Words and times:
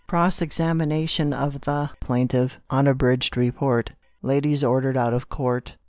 Cross 0.07 0.41
examination 0.41 1.31
of 1.31 1.61
the 1.61 1.91
Plaintiff. 1.99 2.59
Unabridged 2.71 3.37
Report. 3.37 3.91
Ladies 4.23 4.63
ordered 4.63 4.97
out 4.97 5.13
of 5.13 5.29
court. 5.29 5.77